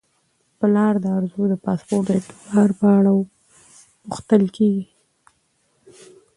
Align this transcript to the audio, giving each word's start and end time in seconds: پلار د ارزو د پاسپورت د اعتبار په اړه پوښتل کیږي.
پلار 0.59 0.93
د 1.03 1.05
ارزو 1.17 1.43
د 1.51 1.55
پاسپورت 1.65 2.05
د 2.09 2.15
اعتبار 2.17 2.69
په 2.79 2.87
اړه 2.97 3.11
پوښتل 4.03 4.43
کیږي. 4.55 4.85